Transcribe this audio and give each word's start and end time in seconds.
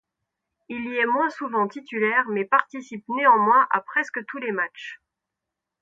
Il 0.67 0.83
y 0.91 0.97
est 0.97 1.05
moins 1.05 1.29
souvent 1.29 1.67
titulaire, 1.67 2.27
mais 2.29 2.43
participe 2.43 3.05
néanmoins 3.07 3.67
à 3.69 3.81
presque 3.81 4.25
tous 4.25 4.39
les 4.39 4.51
matches. 4.51 4.99